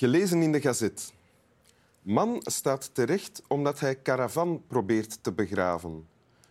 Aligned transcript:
Gelezen 0.00 0.42
in 0.42 0.52
de 0.52 0.60
gazet. 0.60 1.12
Man 2.02 2.40
staat 2.44 2.94
terecht 2.94 3.42
omdat 3.46 3.80
hij 3.80 4.02
caravan 4.02 4.62
probeert 4.66 5.22
te 5.22 5.32
begraven. 5.32 6.08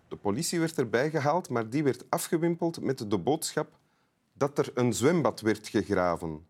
De 0.07 0.15
politie 0.15 0.59
werd 0.59 0.77
erbij 0.77 1.09
gehaald, 1.09 1.49
maar 1.49 1.69
die 1.69 1.83
werd 1.83 2.03
afgewimpeld 2.09 2.81
met 2.81 3.09
de 3.11 3.17
boodschap 3.17 3.77
dat 4.33 4.57
er 4.57 4.71
een 4.73 4.93
zwembad 4.93 5.41
werd 5.41 5.67
gegraven. 5.67 6.45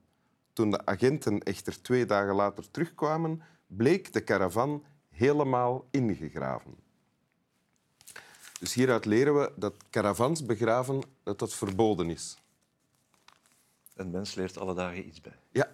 Toen 0.53 0.71
de 0.71 0.85
agenten 0.85 1.43
echter 1.43 1.81
twee 1.81 2.05
dagen 2.05 2.35
later 2.35 2.71
terugkwamen, 2.71 3.41
bleek 3.67 4.13
de 4.13 4.23
caravan 4.23 4.83
helemaal 5.09 5.85
ingegraven. 5.91 6.75
Dus 8.59 8.73
hieruit 8.73 9.05
leren 9.05 9.39
we 9.39 9.51
dat 9.55 9.73
caravans 9.89 10.45
begraven 10.45 11.01
dat 11.23 11.39
dat 11.39 11.53
verboden 11.53 12.09
is. 12.09 12.37
Een 13.93 14.11
mens 14.11 14.35
leert 14.35 14.57
alle 14.57 14.73
dagen 14.73 15.07
iets 15.07 15.21
bij. 15.21 15.35
Ja, 15.51 15.71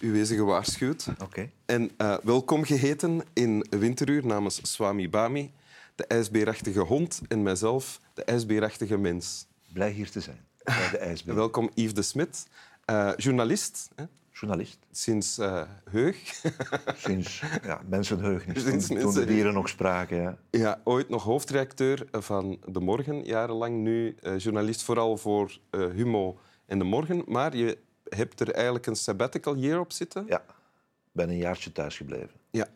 u 0.00 0.12
wezen 0.12 0.36
gewaarschuwd. 0.36 1.06
Oké. 1.22 1.50
En 1.66 1.90
uh, 1.98 2.16
welkom 2.22 2.64
geheten 2.64 3.22
in 3.32 3.66
Winteruur 3.70 4.26
namens 4.26 4.72
Swami 4.72 5.08
Bami, 5.10 5.52
de 5.94 6.06
ijsbeerachtige 6.06 6.80
hond 6.80 7.20
en 7.28 7.42
mijzelf, 7.42 8.00
de 8.14 8.24
ijsbeerachtige 8.24 8.98
mens. 8.98 9.46
Blij 9.72 9.90
hier 9.90 10.10
te 10.10 10.20
zijn, 10.20 10.40
bij 10.64 10.88
de 10.90 10.98
ijsbeer. 10.98 11.34
welkom 11.34 11.70
Yves 11.74 11.94
de 11.94 12.02
Smet, 12.02 12.46
uh, 12.90 13.12
journalist. 13.16 13.90
Hè? 13.94 14.04
Journalist. 14.32 14.78
Sinds 14.90 15.38
uh, 15.38 15.62
heug. 15.90 16.16
Sinds 17.06 17.42
ja, 17.62 17.80
mensenheugenis, 17.88 18.62
Sinds 18.62 18.86
toen, 18.86 18.98
toen 18.98 19.14
de 19.14 19.24
dieren 19.24 19.54
nog 19.54 19.68
spraken. 19.68 20.16
Ja. 20.16 20.38
ja, 20.50 20.80
ooit 20.84 21.08
nog 21.08 21.22
hoofdredacteur 21.22 22.06
van 22.12 22.58
De 22.66 22.80
Morgen, 22.80 23.24
jarenlang. 23.24 23.76
Nu 23.76 24.16
journalist 24.36 24.82
vooral 24.82 25.16
voor 25.16 25.58
Humo 25.70 26.38
en 26.66 26.78
De 26.78 26.84
Morgen. 26.84 27.22
Maar 27.26 27.56
je 27.56 27.78
hebt 28.08 28.40
er 28.40 28.50
eigenlijk 28.50 28.86
een 28.86 28.96
sabbatical 28.96 29.56
year 29.56 29.80
op 29.80 29.92
zitten? 29.92 30.24
Ja, 30.26 30.40
ik 30.40 31.12
ben 31.12 31.28
een 31.28 31.36
jaartje 31.36 31.72
thuis 31.72 31.96
gebleven. 31.96 32.40
Ja, 32.50 32.68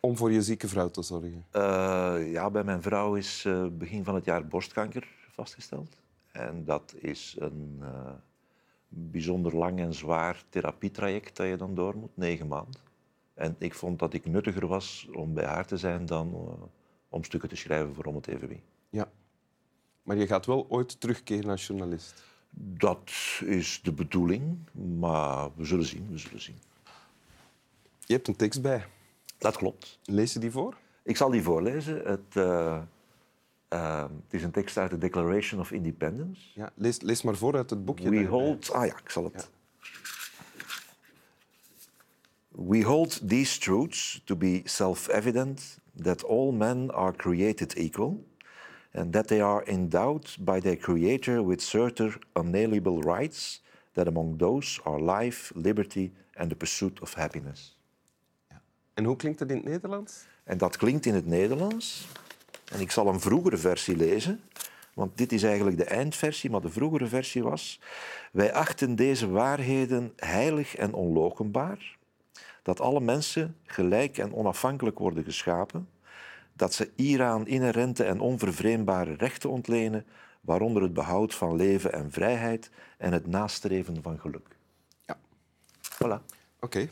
om 0.00 0.16
voor 0.16 0.32
je 0.32 0.42
zieke 0.42 0.68
vrouw 0.68 0.90
te 0.90 1.02
zorgen? 1.02 1.44
Uh, 1.52 2.32
ja, 2.32 2.50
bij 2.50 2.64
mijn 2.64 2.82
vrouw 2.82 3.14
is 3.14 3.44
uh, 3.44 3.66
begin 3.72 4.04
van 4.04 4.14
het 4.14 4.24
jaar 4.24 4.46
borstkanker 4.46 5.08
vastgesteld. 5.30 5.96
En 6.32 6.64
dat 6.64 6.94
is 6.98 7.36
een 7.38 7.78
uh, 7.80 8.10
bijzonder 8.88 9.56
lang 9.56 9.78
en 9.78 9.94
zwaar 9.94 10.44
therapietraject 10.48 11.36
dat 11.36 11.46
je 11.46 11.56
dan 11.56 11.74
door 11.74 11.96
moet, 11.96 12.16
negen 12.16 12.46
maanden. 12.46 12.80
En 13.34 13.56
ik 13.58 13.74
vond 13.74 13.98
dat 13.98 14.12
ik 14.12 14.26
nuttiger 14.26 14.66
was 14.66 15.08
om 15.14 15.34
bij 15.34 15.44
haar 15.44 15.66
te 15.66 15.76
zijn 15.76 16.06
dan 16.06 16.34
om 17.08 17.24
stukken 17.24 17.48
te 17.48 17.56
schrijven 17.56 17.94
voor 17.94 18.04
Om 18.04 18.14
het 18.14 18.26
Even 18.26 18.48
Wie. 18.48 18.62
Ja, 18.90 19.08
maar 20.02 20.16
je 20.16 20.26
gaat 20.26 20.46
wel 20.46 20.66
ooit 20.68 21.00
terugkeren 21.00 21.50
als 21.50 21.66
journalist? 21.66 22.24
Dat 22.58 23.10
is 23.44 23.80
de 23.82 23.92
bedoeling, 23.92 24.58
maar 24.98 25.48
we 25.54 25.64
zullen 25.64 25.84
zien. 25.84 26.08
We 26.10 26.18
zullen 26.18 26.40
zien. 26.40 26.58
Je 28.04 28.12
hebt 28.12 28.28
een 28.28 28.36
tekst 28.36 28.62
bij. 28.62 28.84
Dat 29.38 29.56
klopt. 29.56 29.98
Lees 30.04 30.32
je 30.32 30.38
die 30.38 30.50
voor? 30.50 30.76
Ik 31.02 31.16
zal 31.16 31.30
die 31.30 31.42
voorlezen. 31.42 32.00
Het, 32.04 32.34
uh, 32.34 32.82
uh, 33.72 34.02
het 34.02 34.10
is 34.30 34.42
een 34.42 34.50
tekst 34.50 34.76
uit 34.76 34.90
de 34.90 34.98
Declaration 34.98 35.60
of 35.60 35.70
Independence. 35.70 36.40
Ja, 36.54 36.72
lees, 36.74 37.00
lees 37.00 37.22
maar 37.22 37.36
voor 37.36 37.56
uit 37.56 37.70
het 37.70 37.84
boekje. 37.84 38.10
We 38.10 38.24
hold... 38.24 38.72
Ah 38.72 38.86
ja, 38.86 38.98
ik 38.98 39.10
zal 39.10 39.24
het... 39.24 39.32
Ja. 39.34 39.54
We 42.48 42.82
hold 42.82 43.28
these 43.28 43.60
truths 43.60 44.22
to 44.24 44.36
be 44.36 44.60
self-evident 44.64 45.78
that 46.02 46.24
all 46.24 46.52
men 46.52 46.94
are 46.94 47.16
created 47.16 47.74
equal 47.74 48.24
and 48.96 49.12
that 49.12 49.26
they 49.26 49.40
are 49.42 49.64
endowed 49.64 50.36
by 50.40 50.60
their 50.60 50.76
Creator 50.76 51.46
with 51.46 51.62
certain 51.62 52.14
unalienable 52.32 53.00
rights, 53.00 53.62
that 53.92 54.06
among 54.06 54.38
those 54.38 54.80
are 54.84 55.00
life, 55.00 55.52
liberty 55.54 56.12
and 56.34 56.50
the 56.50 56.56
pursuit 56.56 57.00
of 57.00 57.14
happiness. 57.14 57.78
Ja. 58.48 58.62
En 58.94 59.04
hoe 59.04 59.16
klinkt 59.16 59.40
het 59.40 59.50
in 59.50 59.56
het 59.56 59.64
Nederlands? 59.64 60.26
En 60.44 60.58
dat 60.58 60.76
klinkt 60.76 61.06
in 61.06 61.14
het 61.14 61.26
Nederlands. 61.26 62.06
En 62.72 62.80
ik 62.80 62.90
zal 62.90 63.08
een 63.08 63.20
vroegere 63.20 63.56
versie 63.56 63.96
lezen, 63.96 64.40
want 64.94 65.18
dit 65.18 65.32
is 65.32 65.42
eigenlijk 65.42 65.76
de 65.76 65.84
eindversie, 65.84 66.50
maar 66.50 66.60
de 66.60 66.70
vroegere 66.70 67.06
versie 67.06 67.42
was: 67.42 67.80
Wij 68.32 68.52
achten 68.52 68.96
deze 68.96 69.30
waarheden 69.30 70.12
heilig 70.16 70.76
en 70.76 70.92
onloochenbaar, 70.92 71.96
dat 72.62 72.80
alle 72.80 73.00
mensen 73.00 73.56
gelijk 73.64 74.18
en 74.18 74.34
onafhankelijk 74.34 74.98
worden 74.98 75.24
geschapen 75.24 75.88
dat 76.56 76.74
ze 76.74 76.90
Iran 76.94 77.46
inherente 77.46 78.04
en 78.04 78.20
onvervreembare 78.20 79.14
rechten 79.14 79.50
ontlenen, 79.50 80.04
waaronder 80.40 80.82
het 80.82 80.94
behoud 80.94 81.34
van 81.34 81.56
leven 81.56 81.92
en 81.92 82.10
vrijheid 82.10 82.70
en 82.98 83.12
het 83.12 83.26
nastreven 83.26 84.02
van 84.02 84.18
geluk. 84.18 84.46
Ja. 85.06 85.18
Voilà. 85.80 86.34
Oké. 86.60 86.88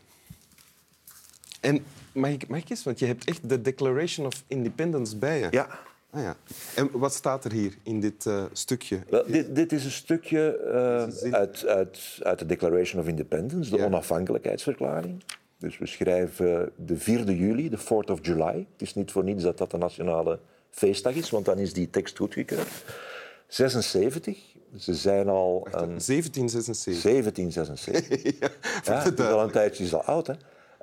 En 1.61 1.85
mag 2.13 2.31
ik, 2.31 2.49
mag 2.49 2.59
ik 2.59 2.71
eens, 2.71 2.85
want 2.85 2.99
je 2.99 3.07
hebt 3.07 3.25
echt 3.25 3.49
de 3.49 3.61
Declaration 3.61 4.27
of 4.27 4.45
Independence 4.47 5.17
bij 5.17 5.39
je. 5.39 5.49
Ja. 5.51 5.69
Ah, 6.11 6.23
ja. 6.23 6.37
En 6.77 6.91
wat 6.93 7.15
staat 7.15 7.45
er 7.45 7.53
hier 7.53 7.75
in 7.83 8.01
dit 8.01 8.25
uh, 8.25 8.45
stukje? 8.53 9.01
Wel, 9.11 9.25
dit, 9.27 9.55
dit, 9.55 9.73
is 9.73 9.85
een 9.85 9.91
stukje 9.91 10.61
uh, 11.23 11.33
uit, 11.33 11.67
uit, 11.67 12.19
uit 12.23 12.39
de 12.39 12.47
Declaration 12.47 13.01
of 13.01 13.09
Independence, 13.09 13.71
de 13.71 13.77
ja. 13.77 13.85
onafhankelijkheidsverklaring. 13.85 15.23
Dus 15.65 15.79
we 15.79 15.87
schrijven 15.87 16.73
de 16.77 16.97
4 16.97 17.31
juli, 17.31 17.69
de 17.69 17.79
4th 17.79 18.11
of 18.11 18.19
July. 18.23 18.67
Het 18.73 18.83
is 18.83 18.95
niet 18.95 19.11
voor 19.11 19.25
niets 19.25 19.43
dat 19.43 19.59
dat 19.59 19.71
de 19.71 19.77
nationale 19.77 20.39
feestdag 20.71 21.15
is, 21.15 21.31
want 21.31 21.45
dan 21.45 21.59
is 21.59 21.73
die 21.73 21.91
tekst 21.91 22.17
goedgekeurd. 22.17 22.69
76. 23.47 24.39
Ze 24.77 24.95
zijn 24.95 25.29
al... 25.29 25.67
Een... 25.71 25.73
1776. 25.73 27.03
1776. 27.03 28.23
ja, 28.41 28.49
ja, 28.85 29.03
het 29.03 29.19
is 29.19 29.27
al 29.27 29.43
een 29.43 29.51
tijdje 29.51 29.85
is 29.85 29.95
al 29.95 30.03
oud, 30.03 30.27
hè. 30.27 30.35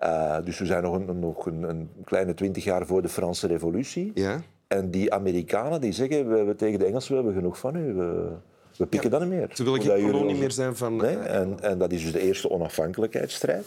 Uh, 0.03 0.45
dus 0.45 0.59
we 0.59 0.65
zijn 0.65 0.83
nog, 0.83 0.95
een, 0.95 1.19
nog 1.19 1.45
een, 1.45 1.63
een, 1.63 1.89
kleine 2.03 2.33
twintig 2.33 2.63
jaar 2.63 2.85
voor 2.85 3.01
de 3.01 3.09
Franse 3.09 3.47
revolutie. 3.47 4.11
Ja. 4.13 4.41
En 4.67 4.91
die 4.91 5.13
Amerikanen 5.13 5.81
die 5.81 5.91
zeggen, 5.91 6.29
we, 6.29 6.43
we 6.43 6.55
tegen 6.55 6.79
de 6.79 6.85
Engelsen, 6.85 7.09
we 7.09 7.15
hebben 7.15 7.33
genoeg 7.33 7.57
van 7.57 7.75
u. 7.75 7.93
We, 7.93 8.29
we 8.77 8.85
pikken 8.85 9.11
ja, 9.11 9.17
dat 9.17 9.27
niet 9.27 9.37
meer. 9.37 9.49
Ze 9.53 9.63
willen 9.63 9.81
geen 9.81 10.11
kolonie 10.11 10.35
meer 10.35 10.51
zijn 10.51 10.75
van... 10.75 10.95
Nee, 10.95 11.17
en, 11.17 11.57
en 11.61 11.77
dat 11.77 11.91
is 11.91 12.03
dus 12.03 12.11
de 12.11 12.19
eerste 12.19 12.49
onafhankelijkheidsstrijd. 12.49 13.65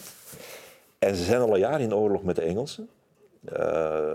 En 1.05 1.15
ze 1.15 1.23
zijn 1.23 1.41
al 1.41 1.53
een 1.53 1.59
jaar 1.59 1.81
in 1.81 1.95
oorlog 1.95 2.23
met 2.23 2.35
de 2.35 2.41
Engelsen. 2.41 2.89
Uh, 3.53 4.13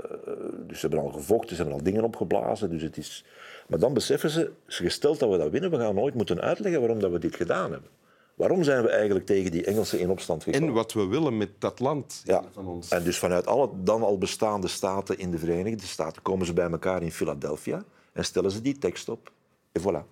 dus 0.66 0.80
ze 0.80 0.86
hebben 0.86 0.98
al 0.98 1.08
gevochten, 1.08 1.56
ze 1.56 1.62
hebben 1.62 1.74
al 1.74 1.84
dingen 1.84 2.04
opgeblazen. 2.04 2.70
Dus 2.70 2.82
het 2.82 2.96
is... 2.96 3.24
Maar 3.68 3.78
dan 3.78 3.94
beseffen 3.94 4.30
ze, 4.30 4.50
gesteld 4.66 5.18
dat 5.18 5.30
we 5.30 5.36
dat 5.36 5.50
winnen, 5.50 5.70
we 5.70 5.76
gaan 5.76 5.94
nooit 5.94 6.14
moeten 6.14 6.40
uitleggen 6.40 6.80
waarom 6.80 7.00
dat 7.00 7.10
we 7.10 7.18
dit 7.18 7.36
gedaan 7.36 7.72
hebben. 7.72 7.90
Waarom 8.34 8.62
zijn 8.62 8.82
we 8.82 8.88
eigenlijk 8.88 9.26
tegen 9.26 9.50
die 9.50 9.64
Engelsen 9.64 9.98
in 9.98 10.10
opstand 10.10 10.42
gekomen? 10.42 10.68
En 10.68 10.74
wat 10.74 10.92
we 10.92 11.06
willen 11.06 11.36
met 11.36 11.50
dat 11.58 11.80
land 11.80 12.22
ja. 12.24 12.44
van 12.52 12.66
ons. 12.66 12.88
En 12.88 13.04
dus 13.04 13.18
vanuit 13.18 13.46
alle 13.46 13.70
dan 13.82 14.02
al 14.02 14.18
bestaande 14.18 14.68
staten 14.68 15.18
in 15.18 15.30
de 15.30 15.38
Verenigde 15.38 15.86
Staten 15.86 16.22
komen 16.22 16.46
ze 16.46 16.52
bij 16.52 16.70
elkaar 16.70 17.02
in 17.02 17.12
Philadelphia 17.12 17.84
en 18.12 18.24
stellen 18.24 18.50
ze 18.50 18.60
die 18.60 18.78
tekst 18.78 19.08
op. 19.08 19.32
En 19.72 19.82
voilà. 19.82 20.06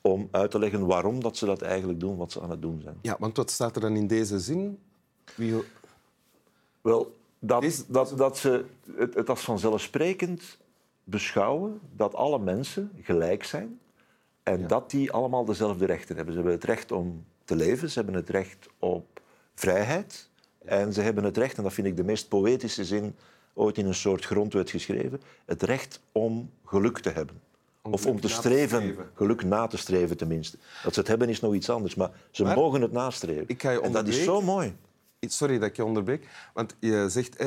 Om 0.00 0.28
uit 0.30 0.50
te 0.50 0.58
leggen 0.58 0.86
waarom 0.86 1.22
dat 1.22 1.36
ze 1.36 1.46
dat 1.46 1.62
eigenlijk 1.62 2.00
doen, 2.00 2.16
wat 2.16 2.32
ze 2.32 2.40
aan 2.40 2.50
het 2.50 2.62
doen 2.62 2.80
zijn. 2.82 2.98
Ja, 3.02 3.16
want 3.18 3.36
wat 3.36 3.50
staat 3.50 3.74
er 3.74 3.80
dan 3.80 3.96
in 3.96 4.06
deze 4.06 4.38
zin? 4.38 4.78
Wie... 5.34 5.54
Wel, 6.88 7.16
dat, 7.38 7.84
dat, 7.88 8.12
dat 8.16 8.38
ze 8.38 8.64
het, 8.96 9.14
het 9.14 9.28
als 9.28 9.40
vanzelfsprekend 9.40 10.58
beschouwen 11.04 11.80
dat 11.96 12.14
alle 12.14 12.38
mensen 12.38 12.90
gelijk 13.02 13.44
zijn 13.44 13.80
en 14.42 14.66
dat 14.66 14.90
die 14.90 15.12
allemaal 15.12 15.44
dezelfde 15.44 15.86
rechten 15.86 16.16
hebben. 16.16 16.34
Ze 16.34 16.40
hebben 16.40 16.58
het 16.58 16.68
recht 16.68 16.92
om 16.92 17.24
te 17.44 17.56
leven, 17.56 17.90
ze 17.90 17.98
hebben 17.98 18.14
het 18.14 18.28
recht 18.28 18.68
op 18.78 19.20
vrijheid 19.54 20.28
en 20.64 20.92
ze 20.92 21.00
hebben 21.00 21.24
het 21.24 21.36
recht, 21.36 21.56
en 21.56 21.62
dat 21.62 21.72
vind 21.72 21.86
ik 21.86 21.96
de 21.96 22.04
meest 22.04 22.28
poëtische 22.28 22.84
zin 22.84 23.16
ooit 23.54 23.78
in 23.78 23.86
een 23.86 23.94
soort 23.94 24.24
grondwet 24.24 24.70
geschreven, 24.70 25.20
het 25.44 25.62
recht 25.62 26.00
om 26.12 26.50
geluk 26.64 26.98
te 26.98 27.10
hebben. 27.10 27.40
Om 27.82 27.92
of 27.92 28.06
om 28.06 28.20
te 28.20 28.28
streven, 28.28 28.80
te 28.80 28.86
streven, 28.86 29.10
geluk 29.14 29.44
na 29.44 29.66
te 29.66 29.76
streven 29.76 30.16
tenminste. 30.16 30.56
Dat 30.82 30.94
ze 30.94 31.00
het 31.00 31.08
hebben 31.08 31.28
is 31.28 31.40
nog 31.40 31.54
iets 31.54 31.70
anders, 31.70 31.94
maar 31.94 32.10
ze 32.30 32.42
maar, 32.42 32.56
mogen 32.56 32.80
het 32.82 32.92
nastreven. 32.92 33.44
Ik 33.46 33.62
ga 33.62 33.70
je 33.70 33.80
en 33.80 33.92
dat 33.92 34.08
is 34.08 34.24
zo 34.24 34.40
mooi. 34.40 34.74
Sorry 35.20 35.58
dat 35.58 35.68
ik 35.68 35.76
je 35.76 35.84
onderbreek, 35.84 36.28
want 36.54 36.76
je 36.80 37.06
zegt 37.08 37.36
eh, 37.36 37.46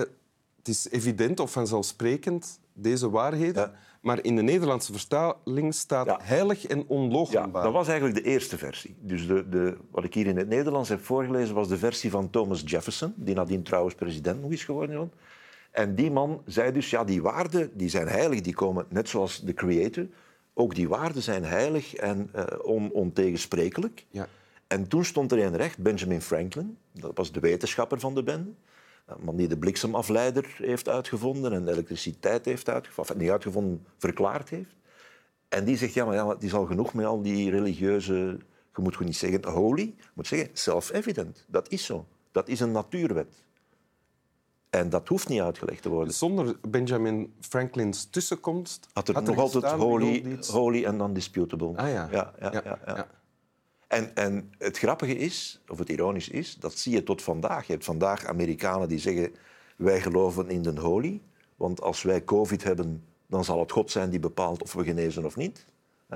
het 0.57 0.67
is 0.67 0.89
evident 0.89 1.39
of 1.39 1.51
vanzelfsprekend, 1.51 2.59
deze 2.73 3.09
waarheden. 3.09 3.61
Ja. 3.61 3.73
Maar 4.01 4.23
in 4.23 4.35
de 4.35 4.41
Nederlandse 4.41 4.91
vertaling 4.91 5.73
staat 5.73 6.05
ja. 6.05 6.19
heilig 6.21 6.65
en 6.65 6.87
onloochenbaar. 6.87 7.61
Ja, 7.61 7.67
dat 7.67 7.73
was 7.73 7.87
eigenlijk 7.87 8.23
de 8.23 8.29
eerste 8.29 8.57
versie. 8.57 8.95
Dus 8.99 9.27
de, 9.27 9.49
de, 9.49 9.77
wat 9.91 10.03
ik 10.03 10.13
hier 10.13 10.27
in 10.27 10.37
het 10.37 10.47
Nederlands 10.47 10.89
heb 10.89 11.03
voorgelezen 11.03 11.55
was 11.55 11.67
de 11.67 11.77
versie 11.77 12.09
van 12.09 12.29
Thomas 12.29 12.63
Jefferson, 12.65 13.13
die 13.15 13.35
nadien 13.35 13.63
trouwens 13.63 13.95
president 13.95 14.41
nog 14.41 14.51
is 14.51 14.63
geworden. 14.63 15.11
En 15.71 15.95
die 15.95 16.11
man 16.11 16.41
zei 16.45 16.71
dus, 16.71 16.89
ja, 16.89 17.03
die 17.03 17.21
waarden 17.21 17.71
die 17.73 17.89
zijn 17.89 18.07
heilig, 18.07 18.41
die 18.41 18.53
komen 18.53 18.85
net 18.89 19.09
zoals 19.09 19.41
de 19.41 19.53
creator. 19.53 20.07
Ook 20.53 20.75
die 20.75 20.89
waarden 20.89 21.21
zijn 21.21 21.43
heilig 21.43 21.95
en 21.95 22.29
uh, 22.35 22.43
on, 22.61 22.91
ontegensprekelijk. 22.91 24.05
Ja. 24.09 24.27
En 24.71 24.87
toen 24.87 25.05
stond 25.05 25.31
er 25.31 25.39
een 25.39 25.55
recht, 25.55 25.77
Benjamin 25.77 26.21
Franklin, 26.21 26.77
dat 26.91 27.11
was 27.17 27.31
de 27.31 27.39
wetenschapper 27.39 27.99
van 27.99 28.15
de 28.15 28.23
bende, 28.23 28.51
een 29.05 29.23
man 29.23 29.35
die 29.35 29.47
de 29.47 29.57
bliksemafleider 29.57 30.55
heeft 30.57 30.89
uitgevonden 30.89 31.53
en 31.53 31.65
de 31.65 31.71
elektriciteit 31.71 32.45
heeft 32.45 32.69
uitgevonden, 32.69 33.17
niet 33.17 33.29
uitgevonden, 33.29 33.85
verklaard 33.97 34.49
heeft. 34.49 34.75
En 35.47 35.65
die 35.65 35.77
zegt, 35.77 35.93
ja, 35.93 36.05
maar 36.05 36.15
ja, 36.15 36.27
het 36.27 36.43
is 36.43 36.53
al 36.53 36.65
genoeg 36.65 36.93
met 36.93 37.05
al 37.05 37.21
die 37.21 37.49
religieuze, 37.49 38.13
je 38.75 38.81
moet 38.81 38.91
gewoon 38.93 39.07
niet 39.07 39.17
zeggen 39.17 39.45
holy, 39.45 39.93
je 39.97 40.09
moet 40.13 40.27
zeggen 40.27 40.49
self-evident. 40.53 41.45
Dat 41.47 41.69
is 41.69 41.85
zo. 41.85 42.05
Dat 42.31 42.47
is 42.47 42.59
een 42.59 42.71
natuurwet. 42.71 43.43
En 44.69 44.89
dat 44.89 45.07
hoeft 45.07 45.27
niet 45.27 45.41
uitgelegd 45.41 45.81
te 45.81 45.89
worden. 45.89 46.13
Zonder 46.13 46.55
Benjamin 46.69 47.33
Franklin's 47.39 48.09
tussenkomst 48.09 48.87
Had 48.93 49.07
er 49.07 49.13
had 49.13 49.23
nog 49.23 49.37
altijd 49.37 49.65
holy, 49.65 50.37
holy 50.47 50.85
and 50.85 51.01
undisputable. 51.01 51.75
Ah. 51.75 51.89
Ja, 51.89 52.09
ja, 52.11 52.33
ja, 52.39 52.79
ja. 52.85 53.07
En, 53.91 54.15
en 54.15 54.51
het 54.57 54.77
grappige 54.77 55.17
is, 55.17 55.61
of 55.69 55.77
het 55.79 55.89
ironisch 55.89 56.29
is, 56.29 56.55
dat 56.59 56.77
zie 56.77 56.93
je 56.93 57.03
tot 57.03 57.21
vandaag. 57.21 57.65
Je 57.67 57.71
hebt 57.73 57.85
vandaag 57.85 58.25
Amerikanen 58.25 58.87
die 58.87 58.99
zeggen, 58.99 59.35
wij 59.75 60.01
geloven 60.01 60.49
in 60.49 60.61
de 60.61 60.79
holy. 60.79 61.21
Want 61.55 61.81
als 61.81 62.01
wij 62.01 62.23
covid 62.23 62.63
hebben, 62.63 63.03
dan 63.27 63.43
zal 63.43 63.59
het 63.59 63.71
God 63.71 63.91
zijn 63.91 64.09
die 64.09 64.19
bepaalt 64.19 64.61
of 64.63 64.73
we 64.73 64.83
genezen 64.83 65.25
of 65.25 65.35
niet. 65.35 65.65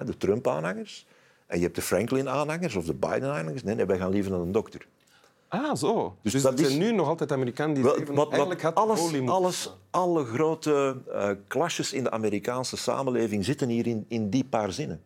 De 0.06 0.18
Trump-aanhangers. 0.18 1.06
En 1.48 1.58
je 1.58 1.64
hebt 1.64 1.76
de 1.76 1.82
Franklin-aanhangers 1.82 2.76
of 2.76 2.86
de 2.86 2.94
Biden-aanhangers. 2.94 3.64
Nee, 3.64 3.76
nee, 3.76 3.86
wij 3.86 3.98
gaan 3.98 4.12
liever 4.12 4.32
naar 4.32 4.40
een 4.40 4.52
dokter. 4.52 4.88
Ah, 5.48 5.76
zo. 5.76 6.16
Dus, 6.22 6.32
Dus 6.32 6.42
dat 6.42 6.60
zijn 6.60 6.72
is- 6.72 6.78
nu 6.78 6.92
nog 6.92 7.08
altijd 7.08 7.32
Amerikanen 7.32 7.74
die 7.74 7.84
Wel, 7.84 7.96
zeggen... 7.96 8.16
wat- 8.16 8.24
wat- 8.24 8.32
eigenlijk 8.34 8.62
had 8.62 8.76
alles, 8.76 9.00
olie 9.02 9.30
alles, 9.30 9.76
alle 9.90 10.26
grote 10.26 11.02
eh 11.12 11.30
clashes 11.48 11.94
in 11.94 12.04
de 12.04 12.12
Amerikaanse 12.12 12.78
samenleving 12.78 13.46
zitten 13.46 13.70
hier 13.70 13.88
in, 13.88 14.06
in 14.08 14.30
die 14.30 14.44
paar 14.44 14.72
zinnen. 14.72 15.02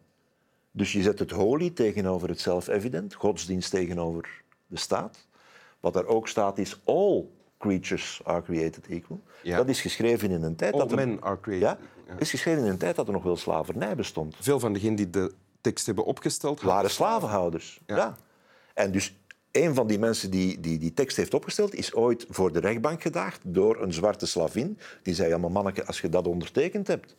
Dus 0.71 0.91
je 0.91 1.01
zet 1.01 1.19
het 1.19 1.31
holy 1.31 1.69
tegenover 1.69 2.29
het 2.29 2.39
self-evident, 2.39 3.13
godsdienst 3.13 3.71
tegenover 3.71 4.43
de 4.67 4.77
staat. 4.77 5.27
Wat 5.79 5.95
er 5.95 6.07
ook 6.07 6.27
staat 6.27 6.57
is 6.57 6.81
all 6.83 7.25
creatures 7.57 8.21
are 8.23 8.41
created 8.41 8.87
equal. 8.87 9.21
Ja. 9.43 9.57
Dat 9.57 9.69
is 9.69 9.81
geschreven 9.81 10.31
in 10.31 10.43
een 10.43 10.55
tijd 10.55 10.73
All 10.73 10.79
dat 10.79 10.91
er, 10.91 10.95
men 10.95 11.21
are 11.21 11.39
created. 11.39 11.77
ja, 12.07 12.17
is 12.17 12.29
geschreven 12.29 12.63
in 12.63 12.69
een 12.69 12.77
tijd 12.77 12.95
dat 12.95 13.07
er 13.07 13.13
nog 13.13 13.23
wel 13.23 13.37
slavernij 13.37 13.95
bestond 13.95 14.35
Veel 14.39 14.59
van 14.59 14.73
degenen 14.73 14.95
die 14.95 15.09
de 15.09 15.33
tekst 15.61 15.85
hebben 15.85 16.05
opgesteld... 16.05 16.61
waren 16.61 16.89
slavenhouders. 16.89 17.81
Ja. 17.85 17.95
Ja. 17.95 18.17
En 18.73 18.91
dus 18.91 19.19
een 19.51 19.75
van 19.75 19.87
die 19.87 19.99
mensen 19.99 20.31
die, 20.31 20.59
die 20.59 20.77
die 20.77 20.93
tekst 20.93 21.17
heeft 21.17 21.33
opgesteld, 21.33 21.75
is 21.75 21.93
ooit 21.93 22.25
voor 22.29 22.51
de 22.51 22.59
rechtbank 22.59 23.01
gedaagd 23.01 23.41
door 23.43 23.81
een 23.81 23.93
zwarte 23.93 24.25
slavin. 24.25 24.77
Die 25.03 25.13
zei, 25.13 25.29
ja, 25.29 25.37
maar 25.37 25.51
manneke, 25.51 25.85
als 25.85 26.01
je 26.01 26.09
dat 26.09 26.27
ondertekend 26.27 26.87
hebt, 26.87 27.15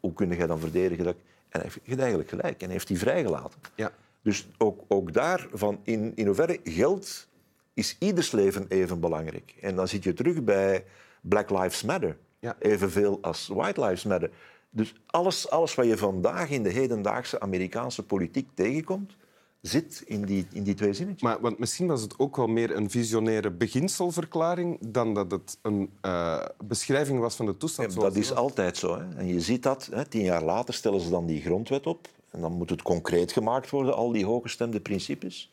hoe 0.00 0.12
kun 0.12 0.30
je 0.30 0.46
dan 0.46 0.58
verdedigen 0.58 1.04
dat... 1.04 1.16
En 1.54 1.60
hij 1.60 1.70
heeft 1.82 2.00
eigenlijk 2.00 2.28
gelijk 2.28 2.62
en 2.62 2.70
heeft 2.70 2.86
die 2.86 2.98
vrijgelaten. 2.98 3.60
Ja. 3.74 3.92
Dus 4.22 4.48
ook, 4.58 4.84
ook 4.88 5.12
daar, 5.12 5.46
van 5.52 5.80
in, 5.82 6.12
in 6.14 6.26
hoeverre 6.26 6.60
geld 6.64 7.28
is 7.74 7.96
ieders 7.98 8.32
leven 8.32 8.66
even 8.68 9.00
belangrijk. 9.00 9.54
En 9.60 9.76
dan 9.76 9.88
zit 9.88 10.04
je 10.04 10.12
terug 10.12 10.44
bij 10.44 10.84
Black 11.20 11.50
Lives 11.50 11.82
Matter. 11.82 12.16
Ja. 12.38 12.56
Evenveel 12.58 13.18
als 13.20 13.46
White 13.46 13.80
Lives 13.80 14.04
Matter. 14.04 14.30
Dus 14.70 14.94
alles, 15.06 15.50
alles 15.50 15.74
wat 15.74 15.86
je 15.86 15.96
vandaag 15.96 16.50
in 16.50 16.62
de 16.62 16.70
hedendaagse 16.70 17.40
Amerikaanse 17.40 18.02
politiek 18.02 18.48
tegenkomt, 18.54 19.16
zit 19.66 20.02
in 20.06 20.24
die, 20.24 20.46
in 20.52 20.62
die 20.62 20.74
twee 20.74 20.92
zinnetjes. 20.92 21.22
Maar 21.22 21.40
want 21.40 21.58
misschien 21.58 21.86
was 21.86 22.02
het 22.02 22.18
ook 22.18 22.36
wel 22.36 22.46
meer 22.46 22.76
een 22.76 22.90
visionaire 22.90 23.50
beginselverklaring 23.50 24.78
dan 24.80 25.14
dat 25.14 25.30
het 25.30 25.58
een 25.62 25.90
eh, 26.00 26.44
beschrijving 26.64 27.20
was 27.20 27.34
van 27.34 27.46
de 27.46 27.56
toestand. 27.56 27.94
dat 27.94 28.16
is 28.16 28.28
was. 28.28 28.38
altijd 28.38 28.76
zo. 28.76 28.98
Hè. 28.98 29.16
En 29.16 29.26
je 29.26 29.40
ziet 29.40 29.62
dat, 29.62 29.88
hè, 29.92 30.04
tien 30.04 30.22
jaar 30.22 30.42
later 30.42 30.74
stellen 30.74 31.00
ze 31.00 31.10
dan 31.10 31.26
die 31.26 31.40
grondwet 31.40 31.86
op. 31.86 32.08
En 32.30 32.40
dan 32.40 32.52
moet 32.52 32.70
het 32.70 32.82
concreet 32.82 33.32
gemaakt 33.32 33.70
worden, 33.70 33.94
al 33.94 34.12
die 34.12 34.24
hooggestemde 34.24 34.80
principes. 34.80 35.52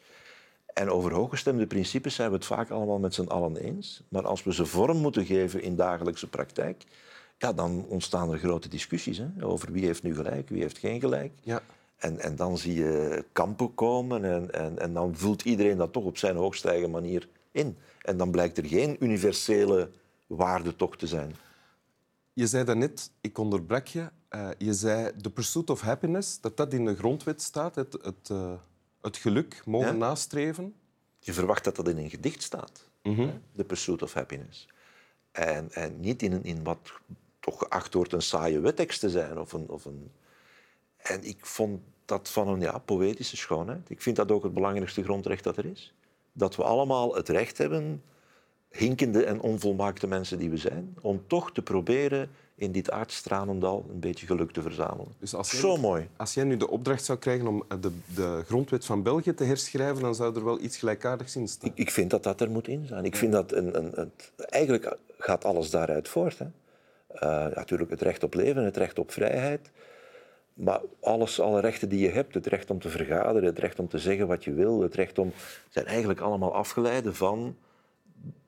En 0.73 0.89
over 0.89 1.13
hooggestemde 1.13 1.67
principes 1.67 2.15
zijn 2.15 2.29
we 2.29 2.35
het 2.35 2.45
vaak 2.45 2.69
allemaal 2.69 2.99
met 2.99 3.13
z'n 3.13 3.27
allen 3.27 3.57
eens. 3.57 4.01
Maar 4.09 4.27
als 4.27 4.43
we 4.43 4.53
ze 4.53 4.65
vorm 4.65 4.97
moeten 4.97 5.25
geven 5.25 5.61
in 5.61 5.75
dagelijkse 5.75 6.27
praktijk, 6.27 6.83
ja, 7.37 7.53
dan 7.53 7.85
ontstaan 7.87 8.31
er 8.31 8.39
grote 8.39 8.67
discussies 8.67 9.17
hè, 9.17 9.45
over 9.45 9.71
wie 9.71 9.85
heeft 9.85 10.03
nu 10.03 10.15
gelijk, 10.15 10.49
wie 10.49 10.61
heeft 10.61 10.77
geen 10.77 10.99
gelijk. 10.99 11.31
Ja. 11.41 11.61
En, 12.01 12.19
en 12.19 12.35
dan 12.35 12.57
zie 12.57 12.73
je 12.73 13.25
kampen 13.31 13.73
komen 13.73 14.23
en, 14.25 14.51
en, 14.53 14.79
en 14.79 14.93
dan 14.93 15.15
voelt 15.15 15.41
iedereen 15.41 15.77
dat 15.77 15.93
toch 15.93 16.03
op 16.03 16.17
zijn 16.17 16.35
hoogst 16.35 16.65
eigen 16.65 16.91
manier 16.91 17.27
in. 17.51 17.77
En 18.01 18.17
dan 18.17 18.31
blijkt 18.31 18.57
er 18.57 18.65
geen 18.65 18.95
universele 18.99 19.89
waarde 20.27 20.75
toch 20.75 20.97
te 20.97 21.07
zijn. 21.07 21.35
Je 22.33 22.47
zei 22.47 22.63
daarnet, 22.63 23.11
ik 23.21 23.37
onderbrak 23.37 23.87
je, 23.87 24.09
eh, 24.27 24.49
je 24.57 24.73
zei 24.73 25.11
the 25.21 25.29
pursuit 25.29 25.69
of 25.69 25.81
happiness, 25.81 26.39
dat 26.39 26.57
dat 26.57 26.73
in 26.73 26.85
de 26.85 26.95
grondwet 26.95 27.41
staat, 27.41 27.75
het, 27.75 27.93
het, 28.01 28.29
eh, 28.29 28.53
het 29.01 29.17
geluk 29.17 29.61
mogen 29.65 29.87
Ja. 29.87 29.93
nastreven. 29.93 30.73
Je 31.19 31.33
verwacht 31.33 31.63
dat 31.63 31.75
dat 31.75 31.87
in 31.87 31.97
een 31.97 32.09
gedicht 32.09 32.41
staat. 32.43 32.85
Mhm. 33.03 33.29
The 33.55 33.63
Pursuit 33.63 34.01
of 34.01 34.13
Happiness. 34.13 34.67
En, 35.31 35.71
en 35.71 35.99
niet 35.99 36.21
in, 36.21 36.31
een- 36.31 36.43
in 36.43 36.63
wat 36.63 36.91
toch 37.39 37.57
geacht 37.59 37.93
wordt 37.93 38.13
een 38.13 38.21
saaie 38.21 38.59
wettekst 38.59 38.99
te 38.99 39.09
zijn. 39.09 39.39
Of 39.39 39.53
een, 39.53 39.69
of 39.69 39.85
een... 39.85 40.11
En 41.03 41.23
ik 41.23 41.45
vond 41.45 41.81
dat 42.05 42.29
van 42.29 42.47
een 42.47 42.61
ja, 42.61 42.77
poëtische 42.77 43.37
schoonheid. 43.37 43.89
Ik 43.89 44.01
vind 44.01 44.15
dat 44.15 44.31
ook 44.31 44.43
het 44.43 44.53
belangrijkste 44.53 45.03
grondrecht 45.03 45.43
dat 45.43 45.57
er 45.57 45.65
is. 45.65 45.93
Dat 46.33 46.55
we 46.55 46.63
allemaal 46.63 47.15
het 47.15 47.29
recht 47.29 47.57
hebben, 47.57 48.03
hinkende 48.69 49.23
en 49.25 49.39
onvolmaakte 49.41 50.07
mensen 50.07 50.37
die 50.39 50.49
we 50.49 50.57
zijn, 50.57 50.95
om 51.01 51.23
toch 51.27 51.51
te 51.51 51.61
proberen 51.61 52.29
in 52.55 52.71
dit 52.71 52.91
aardstranendal 52.91 53.85
een 53.89 53.99
beetje 53.99 54.25
geluk 54.25 54.51
te 54.51 54.61
verzamelen. 54.61 55.13
Dus 55.19 55.35
als 55.35 55.51
jij- 55.51 55.59
Zo 55.59 55.77
mooi. 55.77 56.07
Als 56.17 56.33
jij 56.33 56.43
nu 56.43 56.57
de 56.57 56.69
opdracht 56.69 57.03
zou 57.05 57.17
krijgen 57.19 57.47
om 57.47 57.63
eh, 57.67 57.77
de, 57.81 57.91
de 58.15 58.43
grondwet 58.47 58.85
van 58.85 59.03
België 59.03 59.33
te 59.33 59.43
herschrijven, 59.43 60.01
dan 60.01 60.15
zou 60.15 60.35
er 60.35 60.43
wel 60.45 60.59
iets 60.59 60.77
gelijkaardigs 60.77 61.35
in 61.35 61.47
staan. 61.47 61.69
Ik, 61.69 61.77
ik 61.77 61.91
vind 61.91 62.09
dat 62.09 62.23
dat 62.23 62.41
er 62.41 62.49
moet 62.49 62.67
in 62.67 62.85
zijn. 62.87 63.05
Ik 63.05 63.15
vind 63.15 63.31
dat 63.31 63.51
een, 63.51 63.77
een, 63.99 64.11
eigenlijk 64.49 64.97
gaat 65.17 65.45
alles 65.45 65.69
daaruit 65.69 66.07
voort. 66.09 66.39
Hè. 66.39 66.45
Eh, 67.07 67.55
natuurlijk 67.55 67.89
het 67.89 68.01
recht 68.01 68.23
op 68.23 68.33
leven, 68.33 68.63
het 68.63 68.77
recht 68.77 68.99
op 68.99 69.11
vrijheid. 69.11 69.69
Maar 70.53 70.81
alles, 71.01 71.39
alle 71.39 71.59
rechten 71.59 71.89
die 71.89 71.99
je 71.99 72.09
hebt, 72.09 72.33
het 72.33 72.45
recht 72.45 72.69
om 72.69 72.79
te 72.79 72.89
vergaderen, 72.89 73.43
het 73.43 73.59
recht 73.59 73.79
om 73.79 73.87
te 73.87 73.99
zeggen 73.99 74.27
wat 74.27 74.43
je 74.43 74.53
wil, 74.53 74.81
het 74.81 74.95
recht 74.95 75.17
om... 75.17 75.33
zijn 75.69 75.85
eigenlijk 75.85 76.19
allemaal 76.19 76.53
afgeleiden 76.53 77.15
van... 77.15 77.55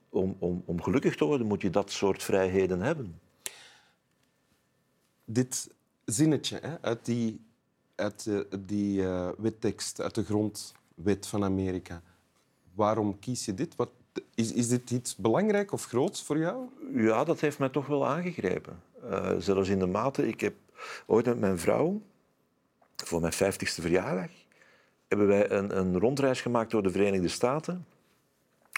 Om, 0.09 0.35
om, 0.39 0.63
om 0.65 0.81
gelukkig 0.81 1.15
te 1.15 1.25
worden 1.25 1.47
moet 1.47 1.61
je 1.61 1.69
dat 1.69 1.91
soort 1.91 2.23
vrijheden 2.23 2.81
hebben. 2.81 3.19
Dit 5.25 5.69
zinnetje 6.05 6.59
hè, 6.61 6.81
uit 6.81 7.05
die, 7.05 7.41
uit, 7.95 8.27
eh, 8.27 8.59
die 8.65 9.03
eh, 9.03 9.29
wettekst, 9.37 10.01
uit 10.01 10.15
de 10.15 10.23
grondwet 10.23 11.27
van 11.27 11.43
Amerika. 11.43 12.01
Waarom 12.73 13.19
kies 13.19 13.45
je 13.45 13.53
dit? 13.53 13.75
Wat, 13.75 13.89
is, 14.35 14.53
is 14.53 14.67
dit 14.67 14.91
iets 14.91 15.15
belangrijk 15.15 15.71
of 15.71 15.85
groots 15.85 16.23
voor 16.23 16.37
jou? 16.37 16.67
Ja, 16.93 17.23
dat 17.23 17.39
heeft 17.39 17.59
mij 17.59 17.69
toch 17.69 17.87
wel 17.87 18.07
aangegrepen. 18.07 18.81
Eh, 19.09 19.31
zelfs 19.37 19.69
in 19.69 19.79
de 19.79 19.85
mate, 19.85 20.27
ik 20.27 20.41
heb 20.41 20.53
ooit 21.05 21.25
met 21.25 21.39
mijn 21.39 21.59
vrouw, 21.59 22.01
voor 22.95 23.21
mijn 23.21 23.33
vijftigste 23.33 23.81
verjaardag, 23.81 24.29
hebben 25.07 25.27
wij 25.27 25.51
een, 25.51 25.77
een 25.77 25.99
rondreis 25.99 26.41
gemaakt 26.41 26.71
door 26.71 26.83
de 26.83 26.91
Verenigde 26.91 27.27
Staten 27.27 27.85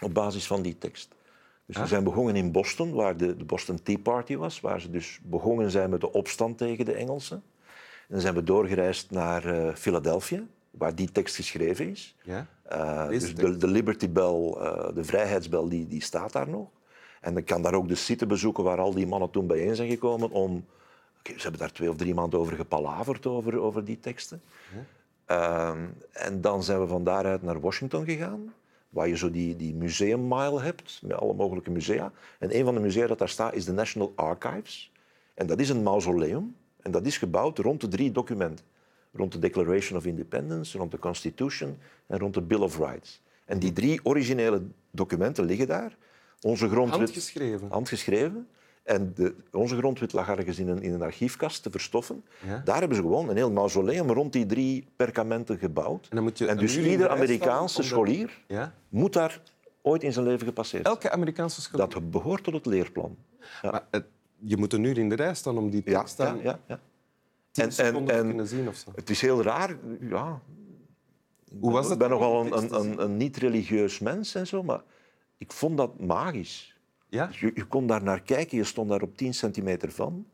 op 0.04 0.14
basis 0.14 0.48
van 0.48 0.62
die 0.62 0.78
tekst. 0.78 1.16
Dus 1.66 1.76
we 1.76 1.82
Ah. 1.82 1.88
zijn 1.90 2.04
begonnen 2.04 2.36
in 2.36 2.52
Boston, 2.52 2.94
waar 2.94 3.18
de, 3.18 3.36
de 3.38 3.44
Boston 3.44 3.84
Tea 3.84 3.98
Party 3.98 4.36
was, 4.38 4.62
waar 4.62 4.82
ze 4.82 4.90
dus 4.90 5.20
begonnen 5.24 5.72
zijn 5.72 5.90
met 5.90 6.02
de 6.02 6.12
opstand 6.12 6.58
tegen 6.58 6.86
de 6.86 6.94
Engelsen. 6.94 7.44
En 8.08 8.14
dan 8.14 8.22
zijn 8.22 8.34
we 8.34 8.44
doorgereisd 8.44 9.12
naar 9.12 9.46
eh, 9.46 9.76
Philadelphia, 9.76 10.44
waar 10.72 10.96
die 10.96 11.12
tekst 11.12 11.36
geschreven 11.36 11.90
is. 11.90 12.16
Ja? 12.24 12.48
Uh, 12.72 13.08
dus 13.08 13.36
de, 13.36 13.58
de 13.58 13.68
Liberty 13.68 14.10
Bell, 14.10 14.56
uh, 14.58 14.88
de 14.94 15.04
vrijheidsbel, 15.04 15.70
die, 15.70 15.88
die 15.88 16.02
staat 16.02 16.32
daar 16.32 16.50
nog. 16.50 16.68
En 17.22 17.38
ik 17.38 17.46
kan 17.46 17.62
daar 17.62 17.74
ook 17.74 17.88
de 17.88 17.96
site 17.96 18.26
bezoeken 18.26 18.64
waar 18.64 18.80
al 18.80 18.94
die 18.94 19.08
mannen 19.08 19.30
toen 19.30 19.48
bijeen 19.48 19.76
zijn 19.76 19.90
gekomen 19.90 20.30
om... 20.32 20.66
ze 21.28 21.42
hebben 21.42 21.60
daar 21.60 21.72
twee 21.72 21.90
of 21.90 21.96
drie 21.96 22.14
maanden 22.14 22.40
over 22.40 22.56
gepalaverd, 22.56 23.26
over, 23.26 23.60
over 23.60 23.86
die 23.86 24.00
teksten. 24.00 24.42
Uh, 25.32 25.74
en 26.12 26.42
dan 26.42 26.64
zijn 26.64 26.80
we 26.80 26.88
van 26.88 27.04
daaruit 27.04 27.42
naar 27.42 27.60
Washington 27.60 28.06
gegaan, 28.06 28.54
waar 28.90 29.08
je 29.08 29.18
zo 29.18 29.32
die, 29.32 29.56
die 29.56 29.74
museummile 29.74 30.62
hebt, 30.62 31.00
met 31.04 31.18
alle 31.18 31.34
mogelijke 31.34 31.72
musea. 31.72 32.12
En 32.40 32.58
een 32.58 32.66
van 32.66 32.74
de 32.74 32.80
musea 32.80 33.08
dat 33.08 33.20
daar 33.20 33.30
staat 33.30 33.54
is 33.54 33.66
de 33.66 33.74
National 33.74 34.14
Archives. 34.16 34.92
En 35.34 35.48
dat 35.48 35.60
is 35.60 35.70
een 35.70 35.84
mausoleum. 35.84 36.56
En 36.82 36.92
dat 36.92 37.06
is 37.06 37.18
gebouwd 37.18 37.58
rond 37.58 37.82
de 37.82 37.88
drie 37.88 38.12
documenten 38.12 38.66
rond 39.16 39.32
de 39.32 39.40
Declaration 39.40 39.98
of 39.98 40.06
Independence, 40.06 40.78
rond 40.78 40.92
de 40.92 41.00
Constitution 41.00 41.78
en 42.08 42.20
rond 42.20 42.34
de 42.34 42.42
Bill 42.42 42.60
of 42.60 42.78
Rights. 42.78 43.22
En 43.46 43.60
die 43.60 43.74
drie 43.74 44.00
originele 44.04 44.62
documenten 44.92 45.46
liggen 45.46 45.68
daar. 45.68 45.98
Onze 46.42 46.70
grondwet... 46.70 47.00
Handgeschreven. 47.00 47.68
Handgeschreven. 47.70 48.48
En 48.86 49.12
de, 49.16 49.36
onze 49.52 49.78
grondwet 49.78 50.14
lag 50.14 50.28
ergens 50.30 50.60
in 50.60 50.68
een, 50.68 50.82
in 50.82 50.94
een 50.94 51.02
archiefkast 51.02 51.64
te 51.64 51.72
verstoffen. 51.72 52.24
Ja. 52.46 52.62
Daar 52.66 52.80
hebben 52.80 52.96
ze 52.98 53.02
gewoon 53.04 53.30
een 53.30 53.36
heel 53.36 53.52
mausoleum 53.52 54.12
rond 54.12 54.34
die 54.34 54.46
drie 54.46 54.88
perkamenten 54.96 55.58
gebouwd. 55.58 56.08
En 56.10 56.16
dan 56.16 56.24
moet 56.24 56.38
je 56.38 56.48
En 56.48 56.58
dus 56.58 56.78
ieder 56.78 57.10
Amerikaanse 57.10 57.84
scholier 57.84 58.42
Ja? 58.48 58.74
moet 58.90 59.14
daar 59.14 59.42
ooit 59.82 60.04
in 60.04 60.14
zijn 60.14 60.26
leven 60.26 60.48
gepasseerd 60.48 60.84
zijn. 60.86 60.96
Elke 60.96 61.12
Amerikaanse 61.12 61.62
school. 61.62 61.88
Dat 61.90 62.12
behoort 62.12 62.44
tot 62.44 62.54
het 62.54 62.66
leerplan. 62.66 63.18
Maar 63.62 63.84
het- 63.92 64.06
je 64.40 64.58
moet 64.58 64.74
een 64.74 64.84
uur 64.84 64.98
in 64.98 65.10
de 65.10 65.16
rij 65.16 65.34
staan 65.36 65.58
om 65.58 65.70
die 65.70 65.84
tekst 65.84 66.18
ja, 66.18 66.36
ja. 66.44 66.60
ja. 66.68 66.80
En- 67.54 67.64
en- 67.64 68.06
te 68.06 68.14
en- 68.14 68.28
kunnen 68.28 68.48
zien. 68.48 68.68
Of 68.68 68.76
zo. 68.76 68.92
Het 68.96 69.10
is 69.10 69.22
heel 69.22 69.42
raar. 69.42 69.78
Ja, 70.00 70.40
Hoe 71.60 71.72
was 71.72 71.84
ik 71.84 71.90
het 71.90 72.00
ben 72.00 72.14
om 72.14 72.20
nogal 72.20 72.46
een, 72.46 72.70
te 72.70 72.76
een, 72.76 72.82
een, 72.92 73.02
een 73.04 73.18
niet-religieus 73.18 74.00
mens 74.00 74.36
en 74.36 74.48
zo, 74.48 74.64
maar 74.64 74.82
ik 75.38 75.52
vond 75.52 75.78
dat 75.78 76.00
magisch. 76.00 76.75
Ja? 77.16 77.30
Je, 77.40 77.52
je 77.56 77.66
kon 77.66 77.88
daar 77.88 78.04
naar 78.04 78.22
kijken, 78.22 78.58
je 78.58 78.64
stond 78.64 78.90
daar 78.90 79.02
op 79.02 79.18
10 79.18 79.34
centimeter 79.34 79.92
van. 79.92 80.26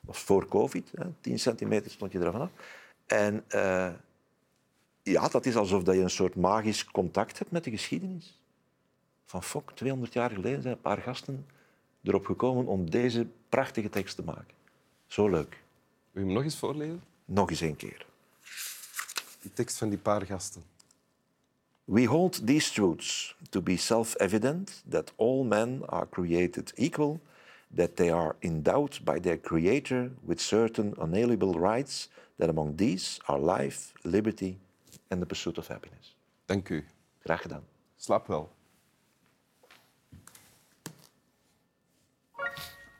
Dat 0.00 0.14
was 0.14 0.18
voor 0.18 0.48
covid, 0.48 0.92
hè. 0.94 1.06
10 1.20 1.38
centimeter 1.38 1.90
stond 1.90 2.12
je 2.12 2.18
er 2.18 2.32
vanaf. 2.32 2.50
En 3.06 3.44
eh, 3.48 3.90
ja, 5.02 5.28
dat 5.28 5.46
is 5.46 5.56
alsof 5.56 5.82
dat 5.82 5.94
je 5.94 6.00
een 6.00 6.10
soort 6.10 6.34
magisch 6.34 6.84
contact 6.84 7.38
hebt 7.38 7.50
met 7.50 7.64
de 7.64 7.70
geschiedenis. 7.70 8.40
van 9.26 9.42
fok, 9.42 9.72
200 9.72 10.12
jaar 10.12 10.30
geleden 10.30 10.62
zijn 10.62 10.74
een 10.74 10.80
paar 10.80 10.98
gasten 10.98 11.46
erop 12.02 12.26
gekomen 12.26 12.66
om 12.66 12.90
deze 12.90 13.26
prachtige 13.48 13.88
tekst 13.88 14.16
te 14.16 14.22
maken. 14.22 14.54
Zo 15.06 15.28
leuk. 15.28 15.62
Wil 16.10 16.22
je 16.22 16.28
hem 16.28 16.32
nog 16.32 16.42
eens 16.42 16.58
voorlezen? 16.58 17.02
Nog 17.24 17.50
eens 17.50 17.60
een 17.60 17.76
keer. 17.76 18.06
Die 19.40 19.52
tekst 19.52 19.78
van 19.78 19.88
die 19.88 19.98
paar 19.98 20.26
gasten. 20.26 20.62
We 21.90 22.04
hold 22.04 22.46
these 22.46 22.70
truths 22.70 23.34
to 23.50 23.60
be 23.60 23.76
self-evident 23.76 24.82
that 24.90 25.10
all 25.16 25.42
men 25.42 25.82
are 25.88 26.06
created 26.06 26.72
equal, 26.76 27.20
that 27.74 27.96
they 27.96 28.10
are 28.10 28.36
endowed 28.40 29.04
by 29.04 29.18
their 29.18 29.36
Creator 29.36 30.12
with 30.24 30.40
certain 30.40 30.94
unalienable 31.00 31.58
rights, 31.58 32.08
that 32.38 32.48
among 32.48 32.76
these 32.76 33.18
are 33.26 33.40
life, 33.40 33.92
liberty 34.04 34.60
and 35.10 35.20
the 35.20 35.26
pursuit 35.26 35.58
of 35.58 35.66
happiness. 35.66 36.14
Dank 36.46 36.68
u. 36.68 36.84
Graag 37.24 37.42
gedaan. 37.42 37.64
Slaap 37.96 38.26
wel. 38.26 38.52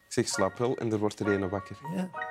Ik 0.07 0.17
zeg 0.17 0.29
slaap 0.29 0.59
wel 0.59 0.77
en 0.77 0.93
er 0.93 0.99
wordt 0.99 1.21
er 1.21 1.29
een 1.29 1.49
wakker. 1.49 1.79
Ja. 1.95 2.30